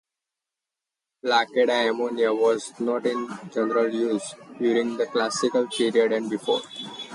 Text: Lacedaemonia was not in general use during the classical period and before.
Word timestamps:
Lacedaemonia 1.23 2.33
was 2.35 2.73
not 2.79 3.05
in 3.05 3.27
general 3.53 3.87
use 3.93 4.33
during 4.57 4.97
the 4.97 5.05
classical 5.05 5.67
period 5.67 6.11
and 6.11 6.27
before. 6.27 6.61